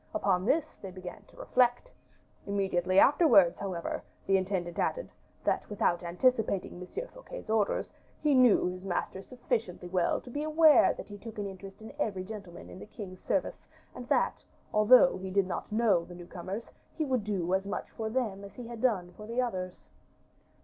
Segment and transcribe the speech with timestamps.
[0.15, 1.91] Upon this they began to reflect.
[2.47, 5.11] Immediately afterwards, however, the intendant added,
[5.43, 7.07] that without anticipating M.
[7.09, 11.45] Fouquet's orders, he knew his master sufficiently well to be aware that he took an
[11.45, 14.43] interest in every gentleman in the king's service, and that,
[14.73, 18.43] although he did not know the new comers, he would do as much for them
[18.43, 19.85] as he had done for the others."